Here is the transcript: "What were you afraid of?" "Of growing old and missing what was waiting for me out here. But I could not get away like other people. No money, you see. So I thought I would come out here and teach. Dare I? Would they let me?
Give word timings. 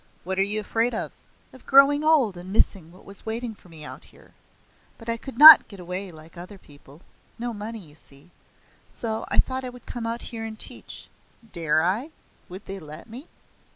"What 0.23 0.39
were 0.39 0.43
you 0.43 0.59
afraid 0.59 0.95
of?" 0.95 1.11
"Of 1.53 1.67
growing 1.67 2.03
old 2.03 2.35
and 2.35 2.51
missing 2.51 2.91
what 2.91 3.05
was 3.05 3.23
waiting 3.23 3.53
for 3.53 3.69
me 3.69 3.83
out 3.85 4.05
here. 4.05 4.33
But 4.97 5.09
I 5.09 5.15
could 5.15 5.37
not 5.37 5.67
get 5.67 5.79
away 5.79 6.11
like 6.11 6.35
other 6.35 6.57
people. 6.57 7.03
No 7.37 7.53
money, 7.53 7.77
you 7.77 7.93
see. 7.93 8.31
So 8.91 9.25
I 9.27 9.37
thought 9.37 9.63
I 9.63 9.69
would 9.69 9.85
come 9.85 10.07
out 10.07 10.23
here 10.33 10.43
and 10.43 10.59
teach. 10.59 11.07
Dare 11.53 11.83
I? 11.83 12.09
Would 12.49 12.65
they 12.65 12.79
let 12.79 13.07
me? 13.07 13.27